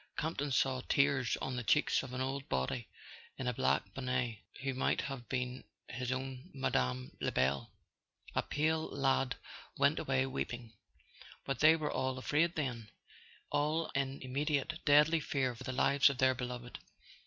[0.17, 2.87] Camp ton saw tears on the cheeks of an old body
[3.37, 7.11] in a black bonnet who might have been his own Mme.
[7.23, 7.69] Lebel.
[8.33, 9.35] A pale lad
[9.77, 10.73] went away weeping.
[11.45, 12.89] But they were all afraid, then,
[13.51, 16.79] all in immediate deadly fear for the lives of their beloved!